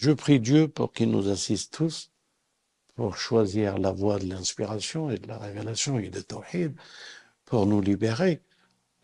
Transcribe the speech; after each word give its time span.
Je 0.00 0.12
prie 0.12 0.40
Dieu 0.40 0.66
pour 0.66 0.94
qu'il 0.94 1.10
nous 1.10 1.28
assiste 1.28 1.74
tous 1.74 2.10
pour 2.94 3.18
choisir 3.18 3.76
la 3.76 3.92
voie 3.92 4.18
de 4.18 4.24
l'inspiration 4.24 5.10
et 5.10 5.18
de 5.18 5.28
la 5.28 5.36
révélation 5.36 5.98
et 5.98 6.08
de 6.08 6.22
tawhid 6.22 6.72
pour 7.44 7.66
nous 7.66 7.82
libérer 7.82 8.40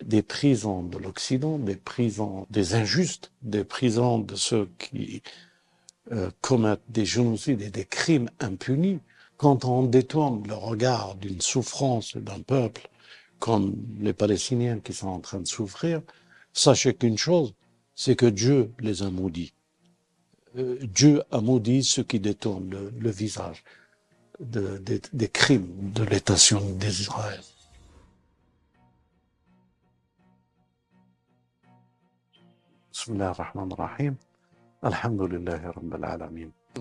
des 0.03 0.22
prisons 0.22 0.82
de 0.82 0.96
l'Occident, 0.96 1.59
des 1.59 1.77
prisons 1.77 2.46
des 2.48 2.74
injustes, 2.74 3.30
des 3.43 3.62
prisons 3.62 4.21
de 4.21 4.37
ceux 4.37 4.71
qui 4.79 5.22
euh, 6.12 6.30
commettent 6.40 6.88
des 6.88 7.04
génocides 7.04 7.60
et 7.60 7.71
des 7.71 7.85
crimes 7.85 8.31
impunis. 8.40 9.01
Quand 9.37 9.67
on 9.67 9.83
détourne 9.83 10.49
le 10.49 10.54
regard 10.54 11.15
d'une 11.17 11.42
souffrance 11.42 12.17
d'un 12.17 12.40
peuple 12.40 12.88
comme 13.38 13.76
les 14.01 14.15
Palestiniens 14.15 14.81
qui 14.81 14.94
sont 14.94 15.08
en 15.08 15.21
train 15.21 15.40
de 15.40 15.47
souffrir, 15.47 16.01
sachez 16.55 16.95
qu'une 16.95 17.19
chose, 17.19 17.52
c'est 17.95 18.16
que 18.16 18.24
Dieu 18.24 18.73
les 18.80 19.02
a 19.02 19.10
maudits. 19.10 19.52
Euh, 20.56 20.78
Dieu 20.82 21.23
a 21.30 21.41
maudit 21.41 21.84
ceux 21.84 22.02
qui 22.02 22.18
détournent 22.20 22.91
le, 22.98 23.10
visage 23.10 23.62
de, 24.41 24.78
de, 24.78 25.01
des 25.12 25.28
crimes 25.28 25.92
de 25.92 26.02
l'État 26.05 26.37
sioniste 26.37 26.78
d'Israël. 26.78 27.41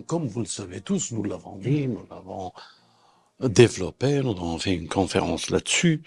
Comme 0.07 0.27
vous 0.27 0.39
le 0.39 0.45
savez 0.45 0.81
tous, 0.81 1.11
nous 1.11 1.23
l'avons 1.23 1.57
dit, 1.57 1.87
nous 1.87 2.05
l'avons 2.09 2.53
développé, 3.41 4.21
nous 4.21 4.31
avons 4.31 4.57
fait 4.57 4.75
une 4.75 4.87
conférence 4.87 5.49
là-dessus. 5.49 6.03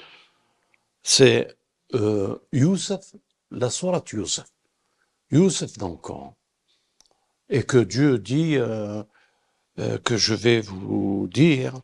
C'est 1.02 1.56
euh, 1.94 2.38
Youssef, 2.52 3.14
la 3.50 3.70
sourate 3.70 4.10
Youssef. 4.10 4.46
Youssef 5.30 5.76
dans 5.76 5.90
le 5.90 5.96
Coran. 5.96 6.34
Et 7.50 7.62
que 7.62 7.78
Dieu 7.78 8.18
dit 8.18 8.56
euh, 8.56 9.02
euh, 9.78 9.98
que 9.98 10.16
je 10.16 10.34
vais 10.34 10.60
vous 10.60 11.28
dire 11.32 11.80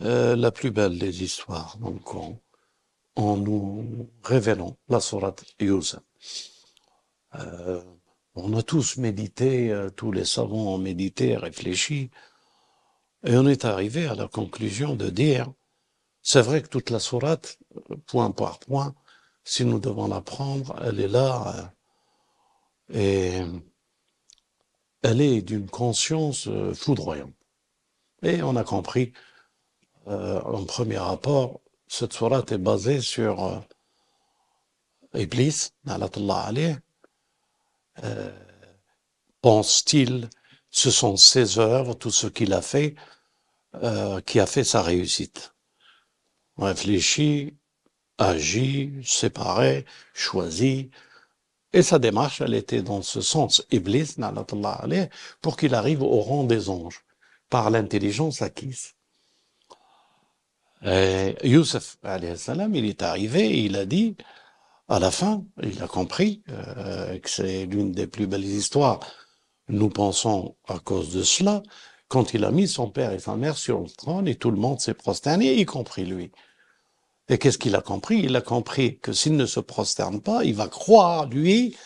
euh, 0.00 0.34
la 0.34 0.50
plus 0.50 0.70
belle 0.72 0.98
des 0.98 1.22
histoires 1.22 1.78
le 1.80 1.98
Coran 2.00 2.40
en 3.14 3.36
nous 3.36 4.10
révélant 4.22 4.76
la 4.88 5.00
sourate. 5.00 5.44
Euh, 7.34 7.82
on 8.34 8.56
a 8.56 8.62
tous 8.62 8.96
médité, 8.96 9.88
tous 9.96 10.12
les 10.12 10.24
savants 10.24 10.74
ont 10.74 10.78
médité, 10.78 11.36
réfléchi, 11.36 12.10
et 13.24 13.36
on 13.36 13.46
est 13.48 13.64
arrivé 13.64 14.06
à 14.06 14.14
la 14.14 14.28
conclusion 14.28 14.94
de 14.94 15.10
dire, 15.10 15.52
c'est 16.22 16.42
vrai 16.42 16.62
que 16.62 16.68
toute 16.68 16.90
la 16.90 17.00
sourate, 17.00 17.58
point 18.06 18.30
par 18.30 18.60
point, 18.60 18.94
si 19.42 19.64
nous 19.64 19.80
devons 19.80 20.06
la 20.06 20.20
prendre, 20.20 20.76
elle 20.84 21.00
est 21.00 21.08
là, 21.08 21.72
et 22.92 23.42
elle 25.02 25.20
est 25.20 25.42
d'une 25.42 25.68
conscience 25.68 26.48
euh, 26.48 26.74
foudroyante. 26.74 27.34
Et 28.22 28.42
on 28.42 28.56
a 28.56 28.64
compris, 28.64 29.12
euh, 30.08 30.40
en 30.42 30.64
premier 30.64 30.98
rapport, 30.98 31.60
cette 31.86 32.12
sourate 32.12 32.52
est 32.52 32.58
basée 32.58 33.00
sur 33.00 33.44
euh, 33.44 33.58
Iblis, 35.14 35.70
euh, 38.04 38.30
pense-t-il, 39.40 40.28
ce 40.70 40.90
sont 40.90 41.16
ses 41.16 41.58
œuvres, 41.58 41.94
tout 41.94 42.10
ce 42.10 42.26
qu'il 42.26 42.52
a 42.52 42.62
fait, 42.62 42.94
euh, 43.82 44.20
qui 44.20 44.38
a 44.40 44.46
fait 44.46 44.64
sa 44.64 44.82
réussite. 44.82 45.54
Réfléchit, 46.58 47.56
agit, 48.18 48.92
séparé, 49.04 49.86
choisit, 50.12 50.90
et 51.72 51.82
sa 51.82 51.98
démarche, 51.98 52.40
elle 52.40 52.54
était 52.54 52.82
dans 52.82 53.02
ce 53.02 53.20
sens, 53.20 53.64
Iblis, 53.70 54.16
pour 55.42 55.56
qu'il 55.56 55.74
arrive 55.74 56.02
au 56.02 56.20
rang 56.20 56.44
des 56.44 56.70
anges, 56.70 57.04
par 57.50 57.70
l'intelligence 57.70 58.42
acquise. 58.42 58.94
Et 60.84 61.36
Youssef, 61.42 61.98
il 62.04 62.84
est 62.84 63.02
arrivé 63.02 63.64
il 63.64 63.76
a 63.76 63.84
dit, 63.84 64.16
à 64.88 64.98
la 64.98 65.10
fin, 65.10 65.44
il 65.62 65.82
a 65.82 65.88
compris 65.88 66.42
euh, 66.48 67.18
que 67.18 67.28
c'est 67.28 67.66
l'une 67.66 67.92
des 67.92 68.06
plus 68.06 68.26
belles 68.26 68.44
histoires. 68.44 69.00
Nous 69.68 69.90
pensons 69.90 70.56
à 70.66 70.78
cause 70.78 71.12
de 71.12 71.22
cela, 71.22 71.62
quand 72.08 72.32
il 72.32 72.44
a 72.44 72.50
mis 72.50 72.68
son 72.68 72.90
père 72.90 73.12
et 73.12 73.18
sa 73.18 73.36
mère 73.36 73.58
sur 73.58 73.80
le 73.80 73.90
trône 73.90 74.26
et 74.28 74.36
tout 74.36 74.50
le 74.50 74.56
monde 74.56 74.80
s'est 74.80 74.94
prosterné, 74.94 75.54
y 75.54 75.66
compris 75.66 76.06
lui. 76.06 76.32
Et 77.28 77.38
qu'est-ce 77.38 77.58
qu'il 77.58 77.76
a 77.76 77.82
compris? 77.82 78.20
Il 78.20 78.36
a 78.36 78.40
compris 78.40 78.98
que 78.98 79.12
s'il 79.12 79.36
ne 79.36 79.46
se 79.46 79.60
prosterne 79.60 80.20
pas, 80.20 80.44
il 80.44 80.54
va 80.54 80.68
croire, 80.68 81.26
lui, 81.26 81.76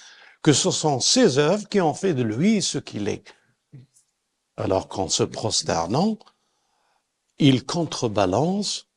que 0.42 0.52
ce 0.52 0.70
sont 0.70 1.00
ses 1.00 1.38
œuvres 1.38 1.68
qui 1.68 1.80
ont 1.80 1.94
fait 1.94 2.14
de 2.14 2.22
lui 2.22 2.62
ce 2.62 2.78
qu'il 2.78 3.08
est. 3.08 3.24
Alors 4.56 4.88
qu'en 4.88 5.08
se 5.08 5.22
prosternant, 5.22 6.18
il 7.38 7.64
contrebalance 7.64 8.88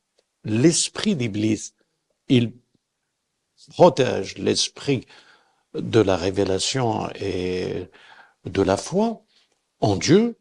l'esprit 0.44 1.16
d'Iblis. 1.16 1.72
Il 2.28 2.52
protège 3.70 4.38
l'esprit 4.38 5.06
de 5.74 6.00
la 6.00 6.16
révélation 6.16 7.08
et 7.16 7.88
de 8.44 8.62
la 8.62 8.76
foi 8.76 9.22
en 9.80 9.96
Dieu, 9.96 10.38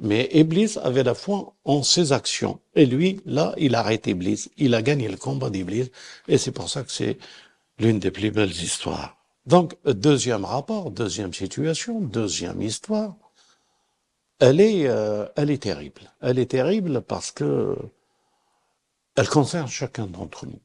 mais 0.00 0.30
Iblis 0.32 0.78
avait 0.82 1.02
la 1.02 1.14
foi 1.14 1.54
en 1.64 1.82
ses 1.82 2.12
actions. 2.12 2.58
Et 2.74 2.86
lui, 2.86 3.20
là, 3.26 3.54
il 3.58 3.74
arrête 3.74 4.06
Iblis. 4.06 4.50
Il 4.56 4.74
a 4.74 4.80
gagné 4.80 5.08
le 5.08 5.18
combat 5.18 5.50
d'Iblis. 5.50 5.90
Et 6.26 6.38
c'est 6.38 6.52
pour 6.52 6.70
ça 6.70 6.82
que 6.82 6.90
c'est 6.90 7.18
l'une 7.78 7.98
des 7.98 8.10
plus 8.10 8.30
belles 8.30 8.50
histoires. 8.50 9.18
Donc, 9.44 9.76
deuxième 9.84 10.46
rapport, 10.46 10.90
deuxième 10.90 11.34
situation, 11.34 12.00
deuxième 12.00 12.62
histoire. 12.62 13.14
Elle 14.38 14.60
est, 14.60 14.86
euh, 14.88 15.26
elle 15.36 15.50
est 15.50 15.62
terrible. 15.62 16.10
Elle 16.22 16.38
est 16.38 16.50
terrible 16.50 17.02
parce 17.02 17.30
que 17.30 17.76
elle 19.16 19.28
concerne 19.28 19.68
chacun 19.68 20.06
d'entre 20.06 20.46
nous. 20.46 20.60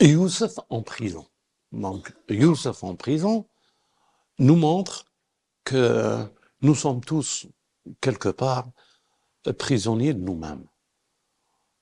Youssef 0.00 0.60
en 0.68 0.82
prison. 0.82 1.26
Donc, 1.72 2.12
Youssef 2.28 2.84
en 2.84 2.94
prison 2.94 3.46
nous 4.38 4.56
montre 4.56 5.06
que 5.64 6.24
nous 6.62 6.74
sommes 6.74 7.04
tous, 7.04 7.46
quelque 8.00 8.28
part, 8.28 8.68
prisonniers 9.50 10.14
de 10.14 10.20
nous-mêmes. 10.20 10.64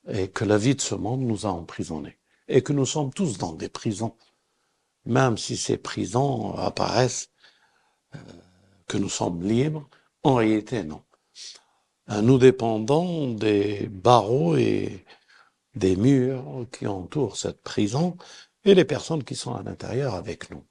Et 0.09 0.29
que 0.29 0.45
la 0.45 0.57
vie 0.57 0.75
de 0.75 0.81
ce 0.81 0.95
monde 0.95 1.21
nous 1.21 1.47
a 1.47 1.51
emprisonnés. 1.51 2.19
Et 2.49 2.63
que 2.63 2.73
nous 2.73 2.87
sommes 2.87 3.13
tous 3.13 3.37
dans 3.37 3.53
des 3.53 3.69
prisons. 3.69 4.17
Même 5.05 5.37
si 5.37 5.57
ces 5.57 5.77
prisons 5.77 6.55
apparaissent 6.57 7.31
euh, 8.15 8.19
que 8.89 8.97
nous 8.97 9.11
sommes 9.11 9.43
libres, 9.43 9.89
en 10.23 10.37
réalité 10.37 10.83
non. 10.83 11.03
Euh, 12.11 12.23
nous 12.23 12.39
dépendons 12.39 13.35
des 13.35 13.89
barreaux 13.89 14.57
et 14.57 15.05
des 15.75 15.97
murs 15.97 16.67
qui 16.73 16.87
entourent 16.87 17.37
cette 17.37 17.63
prison 17.63 18.17
et 18.65 18.75
les 18.75 18.85
personnes 18.85 19.23
qui 19.23 19.37
sont 19.37 19.55
à 19.55 19.63
l'intérieur 19.63 20.15
avec 20.15 20.51
nous. 20.51 20.65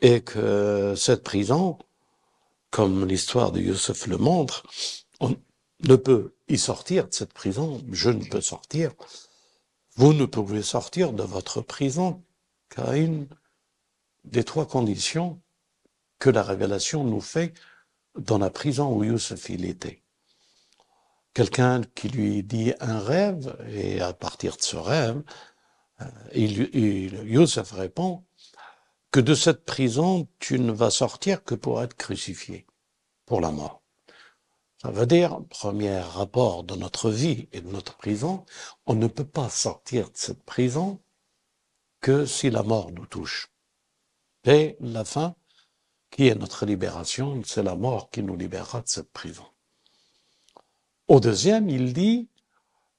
Et 0.00 0.22
que 0.22 0.94
cette 0.96 1.22
prison, 1.22 1.78
comme 2.70 3.06
l'histoire 3.06 3.52
de 3.52 3.60
Youssef 3.60 4.06
le 4.06 4.16
montre, 4.16 4.66
on 5.20 5.36
ne 5.80 5.96
peut 5.96 6.34
y 6.48 6.58
sortir 6.58 7.08
de 7.08 7.14
cette 7.14 7.32
prison, 7.32 7.82
je 7.90 8.10
ne 8.10 8.24
peux 8.24 8.40
sortir. 8.40 8.92
Vous 9.96 10.12
ne 10.12 10.24
pouvez 10.24 10.62
sortir 10.62 11.12
de 11.12 11.22
votre 11.22 11.60
prison 11.60 12.22
qu'à 12.68 12.96
une 12.96 13.26
des 14.24 14.44
trois 14.44 14.66
conditions 14.66 15.40
que 16.18 16.30
la 16.30 16.42
révélation 16.42 17.04
nous 17.04 17.20
fait 17.20 17.54
dans 18.18 18.38
la 18.38 18.50
prison 18.50 18.94
où 18.94 19.04
Youssef 19.04 19.48
il 19.48 19.64
était 19.64 20.02
quelqu'un 21.34 21.82
qui 21.94 22.08
lui 22.08 22.42
dit 22.42 22.72
un 22.80 22.98
rêve, 22.98 23.56
et 23.68 24.00
à 24.00 24.12
partir 24.12 24.56
de 24.56 24.62
ce 24.62 24.76
rêve, 24.76 25.22
euh, 26.00 26.04
il, 26.34 27.14
Youssef 27.24 27.72
répond 27.72 28.24
que 29.10 29.20
de 29.20 29.34
cette 29.34 29.64
prison, 29.64 30.28
tu 30.38 30.58
ne 30.60 30.72
vas 30.72 30.90
sortir 30.90 31.42
que 31.44 31.54
pour 31.54 31.82
être 31.82 31.94
crucifié, 31.94 32.66
pour 33.26 33.40
la 33.40 33.50
mort. 33.50 33.82
Ça 34.82 34.90
veut 34.90 35.06
dire, 35.06 35.40
premier 35.50 35.98
rapport 35.98 36.64
de 36.64 36.74
notre 36.74 37.10
vie 37.10 37.48
et 37.52 37.60
de 37.60 37.68
notre 37.68 37.96
prison, 37.96 38.46
on 38.86 38.94
ne 38.94 39.08
peut 39.08 39.26
pas 39.26 39.50
sortir 39.50 40.06
de 40.10 40.16
cette 40.16 40.42
prison 40.42 41.00
que 42.00 42.24
si 42.24 42.50
la 42.50 42.62
mort 42.62 42.90
nous 42.92 43.06
touche. 43.06 43.50
Et 44.44 44.76
la 44.80 45.04
fin, 45.04 45.34
qui 46.10 46.28
est 46.28 46.34
notre 46.34 46.64
libération, 46.64 47.42
c'est 47.44 47.62
la 47.62 47.74
mort 47.74 48.10
qui 48.10 48.22
nous 48.22 48.36
libérera 48.36 48.80
de 48.80 48.88
cette 48.88 49.12
prison. 49.12 49.44
Au 51.08 51.20
deuxième, 51.20 51.68
il 51.68 51.92
dit, 51.92 52.28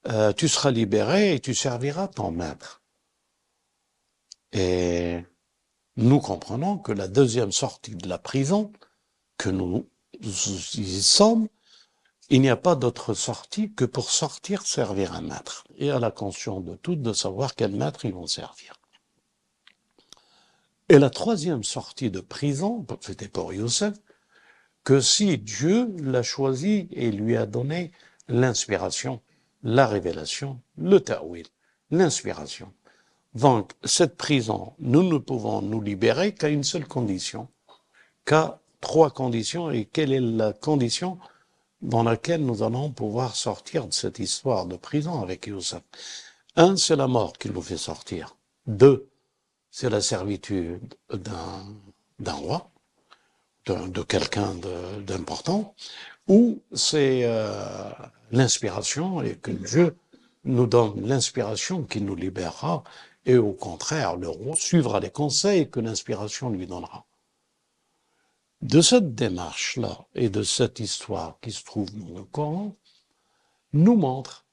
euh, 0.07 0.33
tu 0.33 0.47
seras 0.47 0.71
libéré 0.71 1.33
et 1.33 1.39
tu 1.39 1.55
serviras 1.55 2.07
ton 2.07 2.31
maître. 2.31 2.83
Et 4.51 5.23
nous 5.97 6.19
comprenons 6.19 6.77
que 6.77 6.91
la 6.91 7.07
deuxième 7.07 7.51
sortie 7.51 7.95
de 7.95 8.07
la 8.07 8.17
prison, 8.17 8.71
que 9.37 9.49
nous 9.49 9.87
y 10.21 11.01
sommes, 11.01 11.47
il 12.29 12.41
n'y 12.41 12.49
a 12.49 12.55
pas 12.55 12.75
d'autre 12.75 13.13
sortie 13.13 13.73
que 13.73 13.83
pour 13.83 14.09
sortir 14.09 14.65
servir 14.65 15.13
un 15.13 15.21
maître. 15.21 15.65
Et 15.77 15.91
à 15.91 15.99
la 15.99 16.11
conscience 16.11 16.63
de 16.63 16.75
toutes 16.75 17.01
de 17.01 17.11
savoir 17.11 17.55
quel 17.55 17.75
maître 17.75 18.05
ils 18.05 18.13
vont 18.13 18.27
servir. 18.27 18.73
Et 20.87 20.97
la 20.97 21.09
troisième 21.09 21.63
sortie 21.63 22.09
de 22.09 22.21
prison, 22.21 22.85
c'était 23.01 23.27
pour 23.27 23.53
Youssef, 23.53 23.95
que 24.83 24.99
si 24.99 25.37
Dieu 25.37 25.93
l'a 25.99 26.23
choisi 26.23 26.87
et 26.91 27.11
lui 27.11 27.37
a 27.37 27.45
donné 27.45 27.91
l'inspiration, 28.27 29.21
la 29.63 29.87
révélation, 29.87 30.61
le 30.77 30.99
ta'wil, 30.99 31.45
l'inspiration. 31.91 32.73
Donc, 33.33 33.71
cette 33.83 34.17
prison, 34.17 34.73
nous 34.79 35.03
ne 35.03 35.17
pouvons 35.17 35.61
nous 35.61 35.81
libérer 35.81 36.33
qu'à 36.33 36.49
une 36.49 36.63
seule 36.63 36.87
condition, 36.87 37.47
qu'à 38.25 38.59
trois 38.81 39.11
conditions. 39.11 39.71
Et 39.71 39.85
quelle 39.85 40.11
est 40.11 40.19
la 40.19 40.51
condition 40.51 41.17
dans 41.81 42.03
laquelle 42.03 42.45
nous 42.45 42.63
allons 42.63 42.91
pouvoir 42.91 43.35
sortir 43.35 43.87
de 43.87 43.93
cette 43.93 44.19
histoire 44.19 44.65
de 44.65 44.75
prison 44.75 45.21
avec 45.21 45.47
Youssef? 45.47 45.81
Un, 46.57 46.75
c'est 46.75 46.97
la 46.97 47.07
mort 47.07 47.33
qui 47.33 47.49
nous 47.49 47.61
fait 47.61 47.77
sortir. 47.77 48.35
Deux, 48.67 49.07
c'est 49.69 49.89
la 49.89 50.01
servitude 50.01 50.81
d'un 51.13 52.33
roi, 52.33 52.69
de, 53.65 54.03
quelqu'un 54.03 54.55
d'important, 55.05 55.73
ou 56.27 56.61
c'est 56.73 57.21
euh, 57.23 57.89
l'inspiration 58.31 59.21
et 59.21 59.35
que 59.35 59.51
Dieu 59.51 59.95
nous 60.43 60.65
donne 60.65 61.07
l'inspiration 61.07 61.83
qui 61.83 62.01
nous 62.01 62.15
libérera, 62.15 62.83
et 63.25 63.37
au 63.37 63.53
contraire, 63.53 64.17
le 64.17 64.29
roi 64.29 64.55
suivra 64.55 64.99
les 64.99 65.11
conseils 65.11 65.69
que 65.69 65.79
l'inspiration 65.79 66.49
lui 66.49 66.67
donnera. 66.67 67.05
De 68.61 68.81
cette 68.81 69.15
démarche-là 69.15 70.05
et 70.15 70.29
de 70.29 70.43
cette 70.43 70.79
histoire 70.79 71.39
qui 71.41 71.51
se 71.51 71.63
trouve 71.63 71.91
dans 71.97 72.19
le 72.19 72.23
Coran, 72.23 72.75
nous 73.73 73.95
montre 73.95 74.45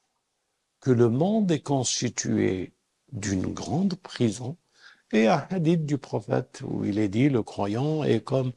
que 0.80 0.90
le 0.90 1.08
monde 1.08 1.50
est 1.50 1.60
constitué 1.60 2.72
d'une 3.12 3.52
grande 3.52 3.94
prison 3.96 4.56
et 5.12 5.26
un 5.26 5.46
hadith 5.50 5.84
du 5.86 5.98
prophète 5.98 6.62
où 6.64 6.84
il 6.84 6.98
est 6.98 7.08
dit 7.08 7.28
le 7.28 7.42
croyant 7.42 8.04
est 8.04 8.22
comme 8.22 8.52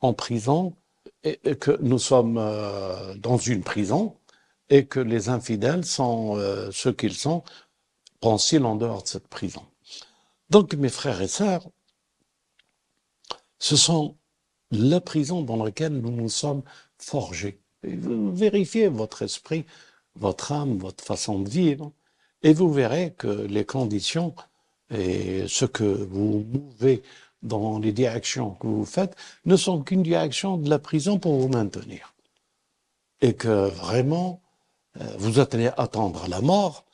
en 0.00 0.12
prison 0.12 0.74
et 1.22 1.56
que 1.56 1.78
nous 1.80 1.98
sommes 1.98 2.36
euh, 2.38 3.14
dans 3.16 3.38
une 3.38 3.62
prison 3.62 4.16
et 4.68 4.86
que 4.86 5.00
les 5.00 5.28
infidèles 5.28 5.84
sont 5.84 6.36
euh, 6.36 6.70
ce 6.70 6.90
qu'ils 6.90 7.14
sont 7.14 7.42
en 8.26 8.76
dehors 8.76 9.02
de 9.02 9.08
cette 9.08 9.28
prison. 9.28 9.62
Donc 10.50 10.74
mes 10.74 10.88
frères 10.88 11.20
et 11.20 11.28
sœurs, 11.28 11.68
ce 13.58 13.76
sont 13.76 14.16
la 14.70 15.00
prison 15.00 15.42
dans 15.42 15.62
laquelle 15.62 15.92
nous 15.92 16.10
nous 16.10 16.28
sommes 16.28 16.62
forgés. 16.98 17.60
Vérifiez 17.82 18.88
votre 18.88 19.22
esprit, 19.22 19.64
votre 20.16 20.52
âme, 20.52 20.78
votre 20.78 21.04
façon 21.04 21.40
de 21.40 21.48
vivre, 21.48 21.92
et 22.42 22.52
vous 22.52 22.72
verrez 22.72 23.14
que 23.16 23.28
les 23.28 23.64
conditions 23.64 24.34
et 24.90 25.46
ce 25.48 25.64
que 25.64 25.84
vous 25.84 26.44
mouvez 26.50 27.02
dans 27.42 27.78
les 27.78 27.92
directions 27.92 28.52
que 28.52 28.66
vous 28.66 28.84
faites 28.84 29.16
ne 29.44 29.56
sont 29.56 29.82
qu'une 29.82 30.02
direction 30.02 30.56
de 30.56 30.68
la 30.68 30.78
prison 30.78 31.18
pour 31.18 31.38
vous 31.38 31.48
maintenir. 31.48 32.14
Et 33.20 33.34
que 33.34 33.68
vraiment, 33.68 34.42
euh, 35.00 35.04
vous 35.18 35.40
attendez 35.40 35.68
à 35.68 35.74
attendre 35.78 36.26
la 36.28 36.40
mort 36.40 36.84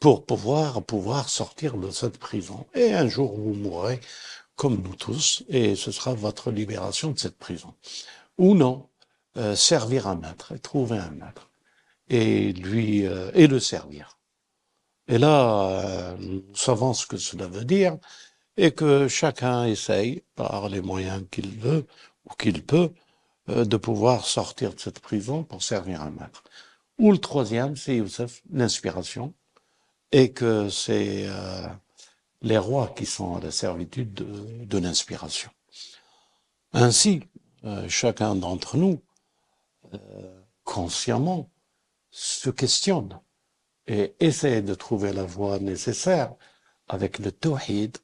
pour 0.00 0.24
pouvoir, 0.26 0.82
pouvoir 0.82 1.28
sortir 1.28 1.76
de 1.76 1.90
cette 1.90 2.18
prison. 2.18 2.66
Et 2.74 2.92
un 2.92 3.08
jour, 3.08 3.34
vous 3.36 3.54
mourrez 3.54 4.00
comme 4.56 4.82
nous 4.82 4.94
tous, 4.94 5.44
et 5.48 5.76
ce 5.76 5.92
sera 5.92 6.14
votre 6.14 6.50
libération 6.50 7.12
de 7.12 7.18
cette 7.18 7.38
prison. 7.38 7.74
Ou 8.38 8.54
non, 8.54 8.88
euh, 9.36 9.54
servir 9.54 10.08
un 10.08 10.16
maître, 10.16 10.52
et 10.52 10.58
trouver 10.58 10.98
un 10.98 11.10
maître, 11.10 11.48
et 12.08 12.52
lui, 12.52 13.06
euh, 13.06 13.30
et 13.34 13.46
le 13.46 13.60
servir. 13.60 14.18
Et 15.06 15.18
là, 15.18 16.16
nous 16.18 16.44
savons 16.54 16.92
ce 16.92 17.06
que 17.06 17.16
cela 17.16 17.46
veut 17.46 17.64
dire, 17.64 17.96
et 18.56 18.72
que 18.72 19.06
chacun 19.08 19.64
essaye, 19.64 20.24
par 20.34 20.68
les 20.68 20.80
moyens 20.80 21.22
qu'il 21.30 21.50
veut 21.56 21.86
ou 22.26 22.34
qu'il 22.34 22.64
peut, 22.64 22.90
euh, 23.48 23.64
de 23.64 23.76
pouvoir 23.76 24.26
sortir 24.26 24.74
de 24.74 24.80
cette 24.80 24.98
prison 24.98 25.44
pour 25.44 25.62
servir 25.62 26.02
un 26.02 26.10
maître. 26.10 26.42
Ou 26.98 27.12
le 27.12 27.18
troisième, 27.18 27.76
c'est 27.76 27.96
Youssef, 27.96 28.42
l'inspiration, 28.52 29.32
et 30.12 30.32
que 30.32 30.68
c'est 30.68 31.26
euh, 31.28 31.66
les 32.42 32.58
rois 32.58 32.92
qui 32.96 33.06
sont 33.06 33.36
à 33.36 33.40
la 33.40 33.50
servitude 33.50 34.14
de, 34.14 34.64
de 34.64 34.78
l'inspiration. 34.78 35.50
Ainsi, 36.72 37.22
euh, 37.64 37.88
chacun 37.88 38.34
d'entre 38.34 38.76
nous, 38.76 39.00
consciemment, 40.64 41.48
se 42.10 42.50
questionne 42.50 43.18
et 43.86 44.14
essaie 44.20 44.60
de 44.60 44.74
trouver 44.74 45.12
la 45.12 45.24
voie 45.24 45.58
nécessaire 45.58 46.34
avec 46.88 47.18
le 47.18 47.32
tawhid 47.32 47.96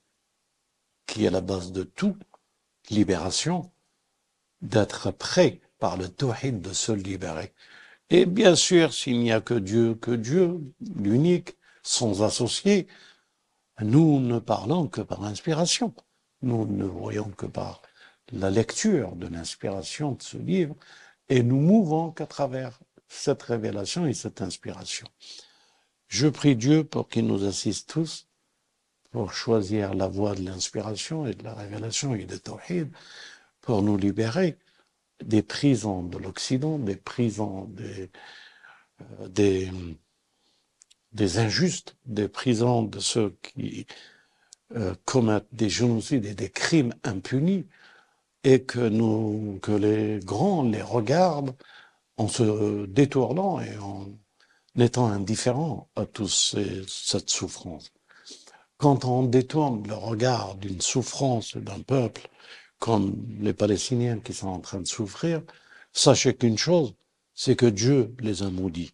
qui 1.06 1.25
est 1.25 1.31
la 1.31 1.41
base 1.41 1.73
de 1.73 1.83
tout, 1.83 2.17
libération, 2.91 3.71
d'être 4.62 5.11
prêt 5.11 5.61
par 5.79 5.97
le 5.97 6.09
tawhid 6.09 6.61
de 6.61 6.73
se 6.73 6.93
libérer. 6.93 7.53
Et 8.11 8.27
bien 8.27 8.56
sûr, 8.56 8.93
s'il 8.95 9.21
n'y 9.21 9.33
a 9.33 9.41
que 9.41 9.55
Dieu, 9.55 9.95
que 9.95 10.11
Dieu, 10.11 10.61
l'unique, 10.97 11.56
sans 11.85 12.23
associé, 12.23 12.89
nous 13.81 14.19
ne 14.21 14.39
parlons 14.39 14.89
que 14.89 15.01
par 15.01 15.21
l'inspiration. 15.21 15.95
Nous 16.43 16.67
ne 16.67 16.85
voyons 16.85 17.31
que 17.31 17.47
par 17.47 17.83
la 18.33 18.51
lecture 18.51 19.15
de 19.17 19.29
l'inspiration 19.29 20.13
de 20.13 20.23
ce 20.23 20.37
livre 20.37 20.75
et 21.29 21.43
nous 21.43 21.61
mouvons 21.61 22.11
qu'à 22.11 22.27
travers 22.27 22.81
cette 23.09 23.43
révélation 23.43 24.07
et 24.07 24.15
cette 24.15 24.43
inspiration. 24.43 25.07
Je 26.09 26.29
prie 26.29 26.57
Dieu 26.57 26.85
pour 26.85 27.09
qu'il 27.09 27.27
nous 27.27 27.45
assiste 27.45 27.89
tous 27.91 28.27
pour 29.11 29.33
choisir 29.33 29.95
la 29.95 30.09
voie 30.09 30.35
de 30.35 30.43
l'inspiration 30.43 31.27
et 31.27 31.35
de 31.35 31.45
la 31.45 31.55
révélation 31.55 32.15
et 32.15 32.25
de 32.25 32.37
tawhid 32.37 32.91
pour 33.61 33.83
nous 33.83 33.97
libérer 33.97 34.59
des 35.23 35.43
prisons 35.43 36.03
de 36.03 36.19
l'Occident, 36.19 36.79
des 36.79 36.97
prisons 36.97 37.65
des, 37.67 38.11
euh, 39.01 39.29
des, 39.29 39.71
des 41.15 41.39
injustes, 41.39 41.97
des 42.07 42.29
prisons 42.29 42.83
de 42.83 42.99
ceux 43.01 43.37
qui 43.43 43.87
euh, 44.77 44.95
commettent 45.05 45.53
des 45.53 45.71
génocides 45.71 46.27
et 46.27 46.35
des 46.35 46.51
crimes 46.51 46.95
impunis, 47.05 47.67
et 48.45 48.63
que 48.63 48.81
nous, 48.81 49.59
que 49.63 49.73
les 49.73 50.21
grands 50.21 50.63
les 50.63 50.83
regardent 50.83 51.57
en 52.17 52.29
se 52.29 52.87
détournant 52.87 53.61
et 53.61 53.77
en 53.79 54.07
étant 54.77 55.07
indifférents 55.07 55.89
à 55.97 56.05
toute 56.05 56.31
cette 56.31 57.31
souffrance. 57.31 57.91
Quand 58.77 59.05
on 59.05 59.23
détourne 59.23 59.87
le 59.87 59.95
regard 59.95 60.57
d'une 60.57 60.81
souffrance 60.81 61.57
d'un 61.57 61.81
peuple, 61.81 62.29
comme 62.79 63.25
les 63.41 63.55
Palestiniens 63.55 64.19
qui 64.19 64.35
sont 64.35 64.49
en 64.49 64.61
train 64.61 64.81
de 64.81 64.87
souffrir, 64.87 65.43
sachez 65.93 66.35
qu'une 66.35 66.59
chose, 66.59 66.95
c'est 67.35 67.56
que 67.56 67.67
Dieu 67.67 68.15
les 68.21 68.43
a 68.43 68.51
maudits. 68.51 68.93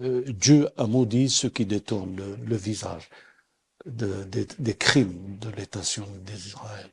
Euh, 0.00 0.22
Dieu 0.26 0.68
a 0.76 0.86
maudit 0.86 1.28
ceux 1.28 1.50
qui 1.50 1.66
détournent 1.66 2.16
le, 2.44 2.56
visage 2.56 3.08
des 3.86 4.74
crimes 4.74 5.38
de 5.40 5.50
l'État 5.50 5.80
d'Israël. 5.80 6.90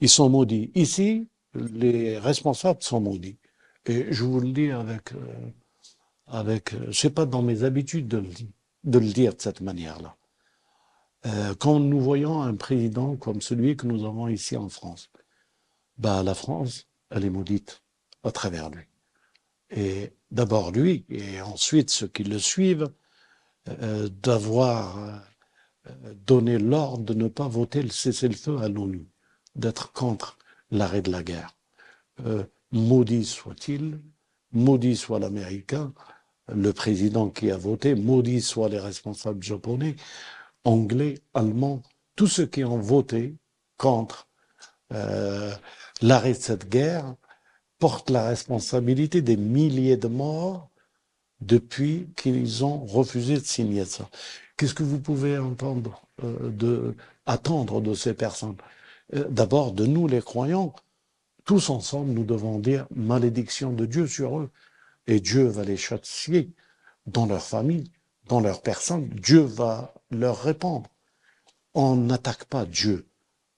Ils 0.00 0.08
sont 0.08 0.28
maudits. 0.28 0.70
Ici, 0.74 1.28
les 1.54 2.18
responsables 2.18 2.82
sont 2.82 3.00
maudits. 3.00 3.38
Et 3.86 4.12
je 4.12 4.24
vous 4.24 4.40
le 4.40 4.52
dis 4.52 4.70
avec, 4.70 5.12
euh, 5.12 5.50
avec, 6.26 6.74
euh, 6.74 6.90
c'est 6.92 7.10
pas 7.10 7.24
dans 7.24 7.42
mes 7.42 7.62
habitudes 7.62 8.08
de 8.08 8.18
le, 8.18 8.28
de 8.84 8.98
le 8.98 9.12
dire 9.12 9.34
de 9.34 9.40
cette 9.40 9.60
manière-là. 9.60 10.16
Euh, 11.26 11.54
quand 11.54 11.78
nous 11.78 12.00
voyons 12.00 12.42
un 12.42 12.54
président 12.54 13.16
comme 13.16 13.40
celui 13.40 13.76
que 13.76 13.86
nous 13.86 14.04
avons 14.04 14.28
ici 14.28 14.56
en 14.56 14.68
France, 14.68 15.10
bah, 15.98 16.22
la 16.22 16.34
France, 16.34 16.86
elle 17.10 17.24
est 17.24 17.30
maudite 17.30 17.82
à 18.22 18.32
travers 18.32 18.70
lui. 18.70 18.84
Et 19.70 20.12
d'abord 20.30 20.70
lui, 20.72 21.04
et 21.08 21.40
ensuite 21.40 21.90
ceux 21.90 22.08
qui 22.08 22.24
le 22.24 22.38
suivent, 22.38 22.88
euh, 23.68 24.08
d'avoir 24.08 24.98
euh, 24.98 26.14
donné 26.26 26.58
l'ordre 26.58 27.04
de 27.04 27.14
ne 27.14 27.28
pas 27.28 27.48
voter 27.48 27.82
le 27.82 27.90
cessez-le-feu 27.90 28.58
à 28.58 28.68
l'ONU, 28.68 29.08
d'être 29.54 29.92
contre 29.92 30.38
l'arrêt 30.70 31.02
de 31.02 31.10
la 31.10 31.22
guerre. 31.22 31.56
maudit 32.72 33.24
soit-il, 33.24 34.00
maudit 34.52 34.96
soit 34.96 35.18
l'Américain, 35.18 35.92
le 36.48 36.72
président 36.72 37.28
qui 37.28 37.50
a 37.50 37.56
voté, 37.56 37.94
maudit 37.94 38.40
soit 38.40 38.68
les 38.68 38.78
responsables 38.78 39.42
japonais, 39.42 39.96
anglais, 40.64 41.18
allemands, 41.34 41.82
tous 42.14 42.26
ceux 42.26 42.46
qui 42.46 42.64
ont 42.64 42.78
voté 42.78 43.36
contre 43.76 44.28
euh, 44.92 45.52
l'arrêt 46.02 46.32
de 46.32 46.38
cette 46.38 46.68
guerre 46.68 47.14
portent 47.78 48.10
la 48.10 48.28
responsabilité 48.28 49.22
des 49.22 49.36
milliers 49.36 49.96
de 49.96 50.08
morts 50.08 50.70
depuis 51.40 52.08
qu'ils 52.16 52.64
ont 52.64 52.84
refusé 52.84 53.34
de 53.34 53.44
signer 53.44 53.84
ça. 53.84 54.08
Qu'est-ce 54.56 54.74
que 54.74 54.82
vous 54.82 54.98
pouvez 54.98 55.38
entendre 55.38 56.02
euh, 56.24 56.50
de 56.50 56.94
attendre 57.26 57.80
de 57.80 57.94
ces 57.94 58.14
personnes? 58.14 58.56
Euh, 59.14 59.28
D'abord, 59.28 59.72
de 59.72 59.84
nous 59.86 60.06
les 60.06 60.22
croyants, 60.22 60.74
tous 61.44 61.70
ensemble, 61.70 62.12
nous 62.12 62.24
devons 62.24 62.58
dire 62.58 62.86
malédiction 62.94 63.72
de 63.72 63.86
Dieu 63.86 64.06
sur 64.06 64.38
eux, 64.38 64.50
et 65.06 65.20
Dieu 65.20 65.44
va 65.44 65.62
les 65.62 65.76
châtier 65.76 66.50
dans 67.06 67.26
leur 67.26 67.42
famille, 67.42 67.90
dans 68.28 68.40
leur 68.40 68.62
personne. 68.62 69.08
Dieu 69.08 69.40
va 69.40 69.94
leur 70.10 70.42
répondre. 70.42 70.90
On 71.74 71.94
n'attaque 71.94 72.46
pas 72.46 72.64
Dieu, 72.64 73.06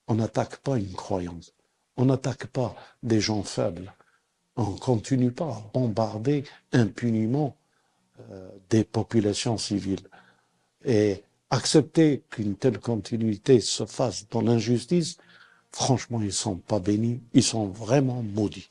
on 0.09 0.17
n'attaque 0.17 0.57
pas 0.59 0.77
une 0.77 0.93
croyance, 0.93 1.55
on 1.97 2.07
n'attaque 2.07 2.47
pas 2.49 2.75
des 3.03 3.21
gens 3.21 3.45
faibles, 3.45 3.95
on 4.59 4.73
ne 4.73 4.79
continue 4.79 5.31
pas 5.31 5.47
à 5.47 5.71
bombarder 5.73 6.45
impuniment 6.73 7.57
euh, 8.33 8.51
des 8.69 8.85
populations 8.85 9.57
civiles. 9.57 10.07
Et 10.85 11.23
accepter 11.49 12.25
qu'une 12.29 12.57
telle 12.57 12.81
continuité 12.81 13.61
se 13.61 13.87
fasse 13.87 14.29
dans 14.29 14.43
l'injustice, 14.43 15.17
franchement, 15.71 16.21
ils 16.21 16.33
sont 16.33 16.57
pas 16.57 16.81
bénis, 16.81 17.21
ils 17.33 17.43
sont 17.43 17.69
vraiment 17.69 18.23
maudits. 18.23 18.69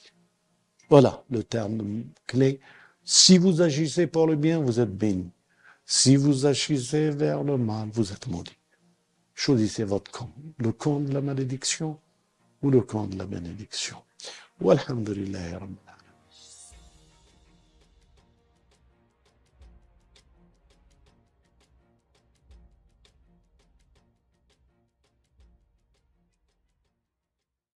Voilà 0.89 1.23
le 1.31 1.43
terme 1.43 2.03
clé. 2.27 2.59
Si 3.05 3.37
vous 3.37 3.61
agissez 3.61 4.07
pour 4.07 4.27
le 4.27 4.35
bien, 4.35 4.59
vous 4.59 4.81
êtes 4.81 4.95
béni. 4.95 5.29
Si 5.85 6.17
vous 6.17 6.45
agissez 6.45 7.11
vers 7.11 7.43
le 7.43 7.57
mal, 7.57 7.87
vous 7.93 8.11
êtes 8.11 8.27
maudit. 8.27 8.57
Choisissez 9.35 9.85
votre 9.85 10.11
camp. 10.11 10.29
Le 10.57 10.73
camp 10.73 10.99
de 10.99 11.13
la 11.13 11.21
malédiction 11.21 11.97
ou 12.61 12.71
le 12.71 12.81
camp 12.81 13.07
de 13.07 13.17
la 13.17 13.25
bénédiction. 13.25 13.97
والحمد 14.61 15.09
لله 15.09 15.57
رب 15.57 15.75